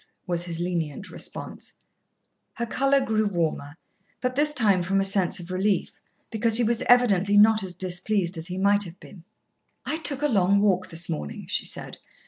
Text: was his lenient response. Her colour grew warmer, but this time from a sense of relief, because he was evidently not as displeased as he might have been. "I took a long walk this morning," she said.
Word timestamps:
was 0.25 0.45
his 0.45 0.59
lenient 0.59 1.11
response. 1.11 1.73
Her 2.53 2.65
colour 2.65 3.01
grew 3.05 3.27
warmer, 3.27 3.75
but 4.19 4.35
this 4.35 4.51
time 4.51 4.81
from 4.81 4.99
a 4.99 5.03
sense 5.03 5.39
of 5.39 5.51
relief, 5.51 6.01
because 6.31 6.57
he 6.57 6.63
was 6.63 6.81
evidently 6.89 7.37
not 7.37 7.61
as 7.61 7.75
displeased 7.75 8.35
as 8.35 8.47
he 8.47 8.57
might 8.57 8.81
have 8.85 8.99
been. 8.99 9.25
"I 9.85 9.97
took 9.99 10.23
a 10.23 10.27
long 10.27 10.59
walk 10.59 10.89
this 10.89 11.07
morning," 11.07 11.45
she 11.49 11.65
said. 11.65 11.99